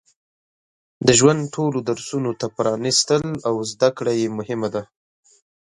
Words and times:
د 1.07 1.09
ژوند 1.19 1.41
ټولو 1.55 1.77
درسونو 1.89 2.31
ته 2.39 2.45
پرانستل 2.57 3.23
او 3.47 3.55
زده 3.71 3.89
کړه 3.97 4.13
یې 4.19 4.27
مهمه 4.37 4.69
ده. 4.75 4.83